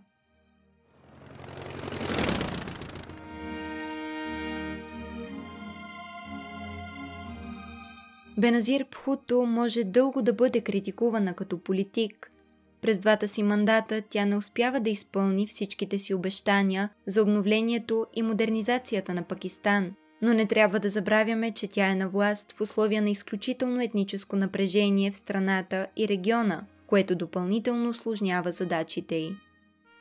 [8.38, 12.32] Беназир Пхуто може дълго да бъде критикувана като политик.
[12.80, 18.22] През двата си мандата тя не успява да изпълни всичките си обещания за обновлението и
[18.22, 19.92] модернизацията на Пакистан–
[20.22, 24.36] но не трябва да забравяме, че тя е на власт в условия на изключително етническо
[24.36, 29.32] напрежение в страната и региона, което допълнително осложнява задачите й.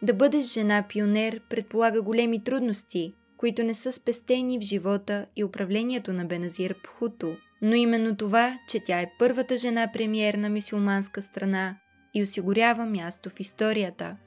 [0.01, 6.13] Да бъдеш жена пионер предполага големи трудности, които не са спестени в живота и управлението
[6.13, 11.77] на Беназир Пхуто, но именно това, че тя е първата жена премьер на мисюлманска страна
[12.13, 14.17] и осигурява място в историята.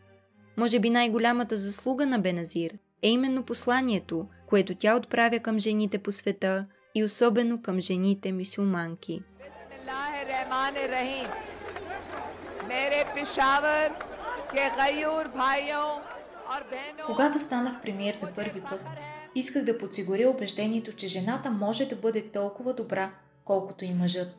[0.57, 6.13] Може би най-голямата заслуга на Беназир е именно посланието, което тя отправя към жените по
[6.13, 9.23] света и особено към жените мюсюлманки.
[17.07, 18.81] Когато станах премиер за първи път,
[19.35, 23.11] исках да подсигуря убеждението, че жената може да бъде толкова добра,
[23.45, 24.37] колкото и мъжът.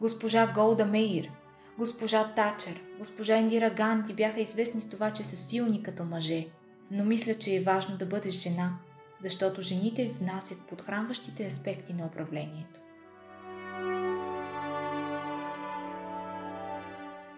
[0.00, 1.30] Госпожа Голда Мейер,
[1.78, 6.46] госпожа Тачер, госпожа Индира Ганти бяха известни с това, че са силни като мъже.
[6.90, 8.78] Но мисля, че е важно да бъдеш жена,
[9.20, 12.80] защото жените внасят подхранващите аспекти на управлението.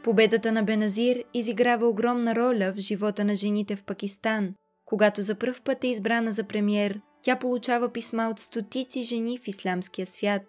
[0.04, 4.54] Победата на Беназир изиграва огромна роля в живота на жените в Пакистан.
[4.84, 9.48] Когато за пръв път е избрана за премьер, тя получава писма от стотици жени в
[9.48, 10.42] исламския свят.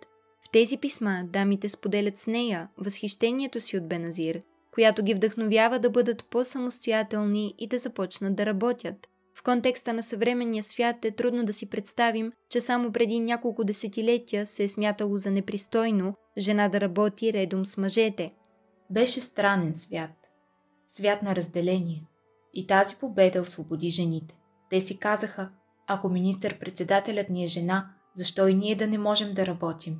[0.47, 4.41] В тези писма дамите споделят с нея възхищението си от Беназир,
[4.79, 9.07] която ги вдъхновява да бъдат по-самостоятелни и да започнат да работят.
[9.35, 14.45] В контекста на съвременния свят е трудно да си представим, че само преди няколко десетилетия
[14.45, 18.31] се е смятало за непристойно жена да работи редом с мъжете.
[18.89, 20.11] Беше странен свят.
[20.87, 22.03] Свят на разделение.
[22.53, 24.35] И тази победа освободи жените.
[24.69, 25.49] Те си казаха,
[25.87, 29.97] ако министър-председателят ни е жена, защо и ние да не можем да работим?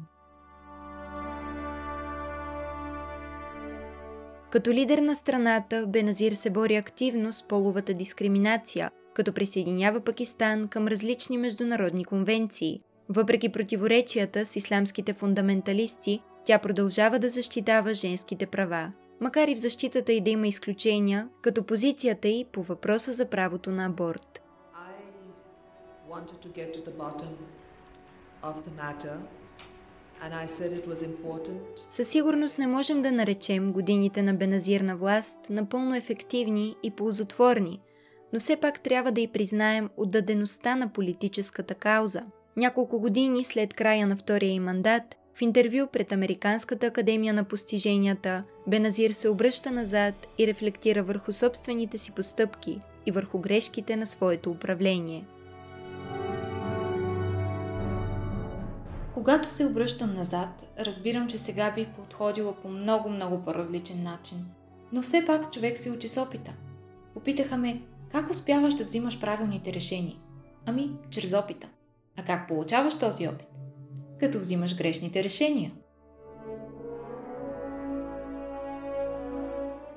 [4.49, 10.87] Като лидер на страната, Беназир се бори активно с половата дискриминация, като присъединява Пакистан към
[10.87, 12.79] различни международни конвенции.
[13.09, 18.91] Въпреки противоречията с исламските фундаменталисти, тя продължава да защитава женските права,
[19.21, 23.71] макар и в защитата й да има изключения, като позицията й по въпроса за правото
[23.71, 24.41] на аборт.
[31.89, 37.81] Със сигурност не можем да наречем годините на Беназир на власт напълно ефективни и ползотворни,
[38.33, 42.21] но все пак трябва да й признаем отдадеността на политическата кауза.
[42.57, 48.43] Няколко години след края на втория й мандат, в интервю пред Американската академия на постиженията,
[48.67, 54.51] Беназир се обръща назад и рефлектира върху собствените си постъпки и върху грешките на своето
[54.51, 55.25] управление.
[59.19, 64.45] Когато се обръщам назад, разбирам, че сега бих подходила по много-много по-различен начин.
[64.91, 66.53] Но все пак човек се учи с опита.
[67.13, 70.15] Попитаха ме, как успяваш да взимаш правилните решения?
[70.65, 71.67] Ами, чрез опита.
[72.17, 73.47] А как получаваш този опит?
[74.19, 75.71] Като взимаш грешните решения.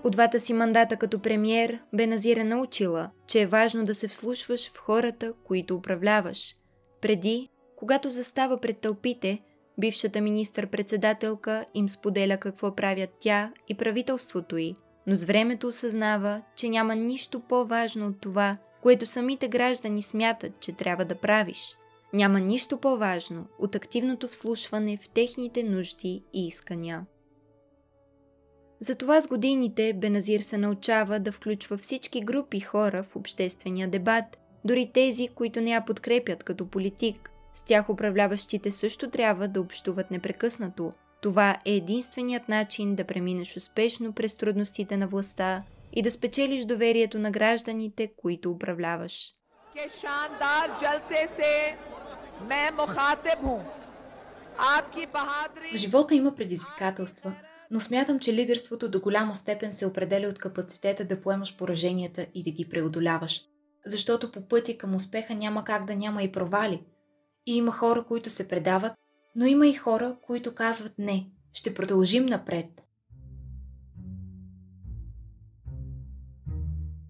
[0.05, 4.71] От двата си мандата като премьер, Беназир е научила, че е важно да се вслушваш
[4.71, 6.57] в хората, които управляваш.
[7.01, 7.49] Преди,
[7.83, 9.39] когато застава пред тълпите,
[9.79, 14.75] бившата министър-председателка им споделя какво правят тя и правителството й,
[15.07, 20.73] но с времето осъзнава, че няма нищо по-важно от това, което самите граждани смятат, че
[20.73, 21.77] трябва да правиш.
[22.13, 27.07] Няма нищо по-важно от активното вслушване в техните нужди и искания.
[28.81, 34.91] Затова с годините Беназир се научава да включва всички групи хора в обществения дебат, дори
[34.95, 37.29] тези, които не я подкрепят като политик.
[37.55, 40.93] С тях управляващите също трябва да общуват непрекъснато.
[41.23, 47.19] Това е единственият начин да преминеш успешно през трудностите на властта и да спечелиш доверието
[47.19, 49.35] на гражданите, които управляваш.
[55.73, 57.35] В живота има предизвикателства,
[57.71, 62.43] но смятам, че лидерството до голяма степен се определя от капацитета да поемаш пораженията и
[62.43, 63.41] да ги преодоляваш.
[63.87, 66.83] Защото по пътя към успеха няма как да няма и провали.
[67.47, 68.93] И има хора, които се предават,
[69.37, 72.67] но има и хора, които казват не, ще продължим напред.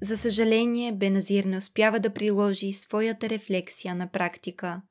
[0.02, 4.82] За съжаление, Беназир не успява да приложи своята рефлексия на практика.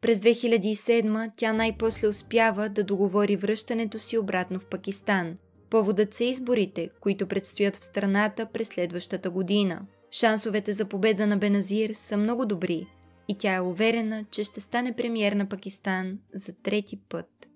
[0.00, 5.36] През 2007 тя най-после успява да договори връщането си обратно в Пакистан.
[5.70, 9.86] Поводът са изборите, които предстоят в страната през следващата година.
[10.10, 12.86] Шансовете за победа на Беназир са много добри
[13.28, 17.48] и тя е уверена, че ще стане премьер на Пакистан за трети път.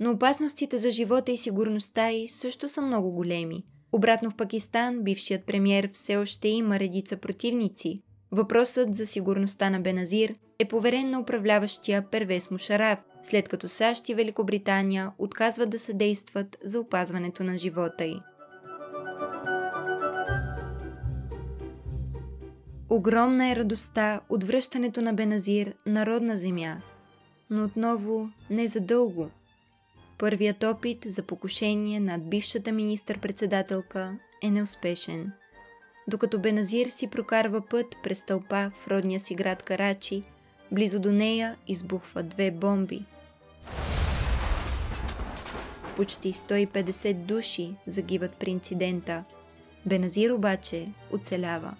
[0.00, 3.64] Но опасностите за живота и сигурността й също са много големи.
[3.92, 8.02] Обратно в Пакистан, бившият премьер все още има редица противници.
[8.32, 14.14] Въпросът за сигурността на Беназир е поверен на управляващия Первес Мушараф, след като САЩ и
[14.14, 18.20] Великобритания отказват да съдействат за опазването на живота й.
[22.90, 26.76] Огромна е радостта от връщането на Беназир на родна земя,
[27.50, 29.30] но отново не за дълго.
[30.18, 35.32] Първият опит за покушение над бившата министър-председателка е неуспешен.
[36.08, 40.22] Докато Беназир си прокарва път през тълпа в родния си град Карачи,
[40.72, 43.04] Близо до нея избухват две бомби.
[45.96, 49.24] Почти 150 души загиват при инцидента.
[49.86, 51.74] Беназир обаче оцелява.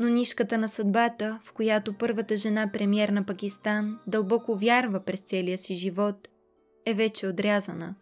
[0.00, 5.58] Но нишката на съдбата, в която първата жена премьер на Пакистан дълбоко вярва през целия
[5.58, 6.28] си живот,
[6.86, 7.94] е вече отрязана.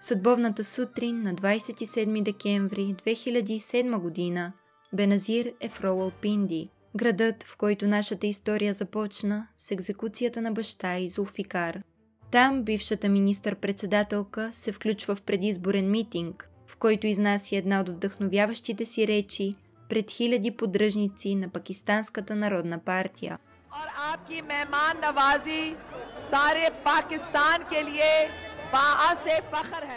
[0.00, 4.52] В съдбовната сутрин на 27 декември 2007 година
[4.92, 10.98] Беназир е в Роуал Пинди– градът, в който нашата история започна с екзекуцията на баща
[10.98, 11.82] и Зулфикар.
[12.30, 19.06] Там бившата министър-председателка се включва в предизборен митинг, в който изнася една от вдъхновяващите си
[19.06, 19.54] речи
[19.92, 23.38] пред хиляди поддръжници на Пакистанската народна партия.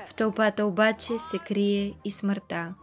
[0.07, 2.73] В тълпата обаче се крие и смъртта.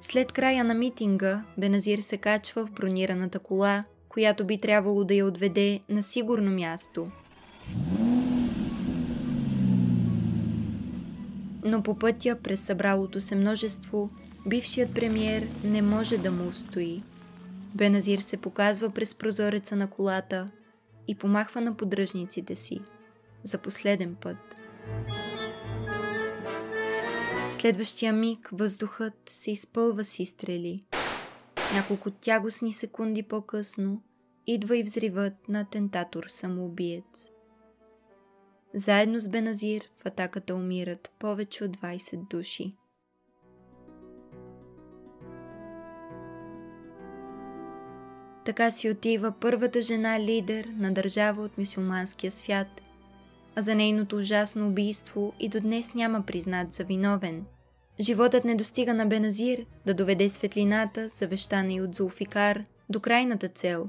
[0.00, 5.26] След края на митинга, Беназир се качва в бронираната кола, която би трябвало да я
[5.26, 7.06] отведе на сигурно място.
[11.64, 14.10] Но по пътя през събралото се множество,
[14.48, 17.02] бившият премьер не може да му устои.
[17.74, 20.46] Беназир се показва през прозореца на колата
[21.08, 22.80] и помахва на поддръжниците си
[23.44, 24.58] за последен път
[27.60, 30.84] следващия миг въздухът се изпълва с изстрели.
[31.74, 34.02] Няколко тягостни секунди по-късно
[34.46, 37.30] идва и взривът на атентатор-самоубиец.
[38.74, 42.74] Заедно с Беназир в атаката умират повече от 20 души.
[48.48, 52.66] Така си отива първата жена лидер на държава от мюсюлманския свят–
[53.56, 57.44] а за нейното ужасно убийство и до днес няма признат за виновен.
[58.00, 63.88] Животът не достига на Беназир да доведе светлината, съвещана и от Зулфикар, до крайната цел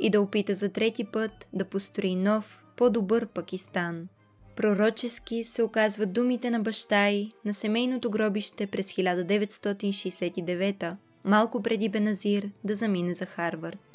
[0.00, 4.08] и да опита за трети път да построи нов, по-добър Пакистан.
[4.56, 12.50] Пророчески се оказват думите на баща й на семейното гробище през 1969 малко преди Беназир
[12.64, 13.89] да замине за Харвард.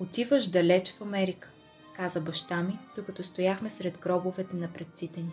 [0.00, 1.48] Отиваш далеч в Америка,
[1.96, 5.32] каза баща ми, докато стояхме сред гробовете на предците ни.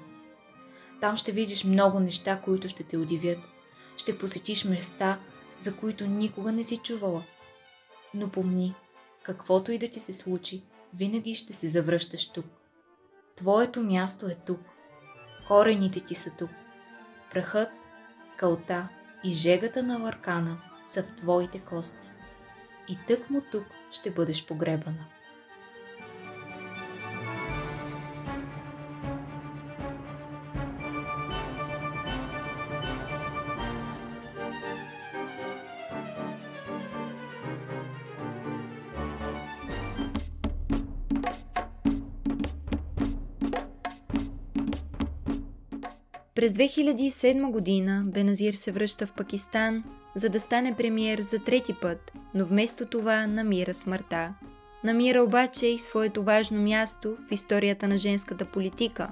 [1.02, 3.40] Там ще видиш много неща, които ще те удивят.
[3.98, 5.20] Ще посетиш места,
[5.62, 7.24] за които никога не си чувала.
[8.14, 8.76] Но помни,
[9.24, 12.46] каквото и да ти се случи, винаги ще се завръщаш тук.
[13.36, 14.60] Твоето място е тук.
[15.48, 16.50] Корените ти са тук.
[17.32, 17.70] Прахът,
[18.38, 18.90] кълта
[19.24, 22.10] и жегата на ларкана са в твоите кости.
[22.90, 25.06] И тък му тук ще бъдеш погребана.
[46.36, 49.84] През 2007 година Беназир се връща в Пакистан,
[50.16, 54.34] за да стане премиер за трети път, но вместо това намира смъртта.
[54.84, 59.10] Намира обаче и своето важно място в историята на женската политика.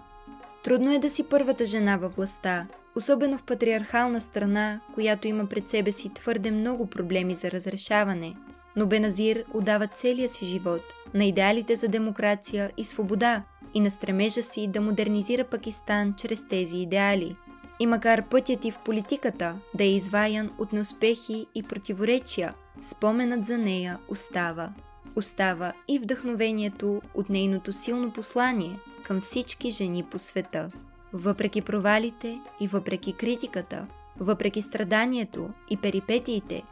[0.64, 5.70] Трудно е да си първата жена във властта, особено в патриархална страна, която има пред
[5.70, 8.36] себе си твърде много проблеми за разрешаване.
[8.76, 10.82] Но Беназир отдава целия си живот
[11.14, 13.44] на идеалите за демокрация и свобода
[13.74, 17.36] и на стремежа си да модернизира Пакистан чрез тези идеали.
[17.80, 23.58] И макар пътят и в политиката да е изваян от неуспехи и противоречия, споменът за
[23.58, 24.70] нея остава.
[25.16, 30.68] Остава и вдъхновението от нейното силно послание към всички жени по света.
[31.14, 33.88] Въпреки провалите и въпреки критиката,
[34.20, 36.64] въпреки страданието и перипетиите,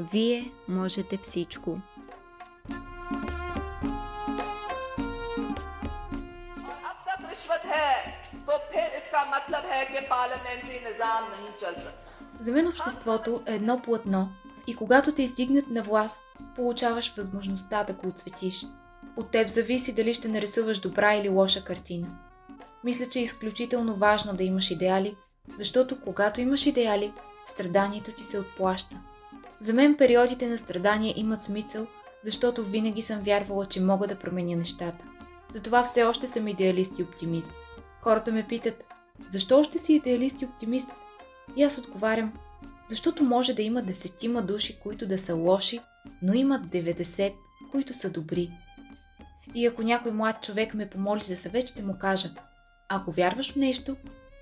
[0.00, 1.76] вие можете всичко.
[12.40, 14.28] За мен обществото е едно платно
[14.66, 16.24] и когато те издигнат на власт,
[16.56, 18.66] получаваш възможността да го отсветиш.
[19.16, 22.08] От теб зависи дали ще нарисуваш добра или лоша картина.
[22.84, 25.16] Мисля, че е изключително важно да имаш идеали,
[25.56, 27.12] защото когато имаш идеали,
[27.46, 29.00] страданието ти се отплаща.
[29.60, 31.86] За мен периодите на страдания имат смисъл,
[32.22, 35.04] защото винаги съм вярвала, че мога да променя нещата.
[35.50, 37.50] Затова все още съм идеалист и оптимист.
[38.00, 38.84] Хората ме питат,
[39.28, 40.90] защо още си идеалист и оптимист?
[41.56, 42.32] И аз отговарям,
[42.88, 45.80] защото може да има десетима души, които да са лоши,
[46.22, 47.34] но имат 90,
[47.70, 48.50] които са добри.
[49.54, 52.30] И ако някой млад човек ме помоли за съвет, ще му кажа,
[52.88, 53.96] ако вярваш в нещо,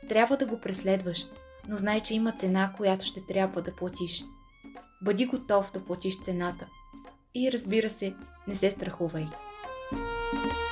[0.09, 1.27] трябва да го преследваш,
[1.69, 4.25] но знай, че има цена, която ще трябва да платиш.
[5.03, 6.67] Бъди готов да платиш цената.
[7.35, 8.15] И разбира се,
[8.49, 9.27] не се страхувай.
[9.93, 10.70] Вие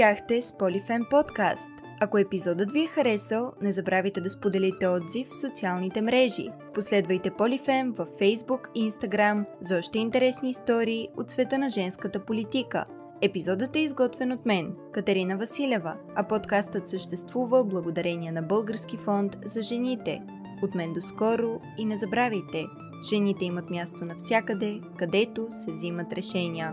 [0.00, 1.70] бяхте с Полифен подкаст.
[2.00, 6.48] Ако епизодът ви е харесал, не забравяйте да споделите отзив в социалните мрежи.
[6.74, 12.84] Последвайте Полифем във Facebook и Instagram за още интересни истории от света на женската политика.
[13.22, 19.62] Епизодът е изготвен от мен, Катерина Василева, а подкастът съществува благодарение на Български фонд за
[19.62, 20.22] жените.
[20.62, 22.66] От мен до скоро и не забравяйте,
[23.10, 26.72] жените имат място навсякъде, където се взимат решения.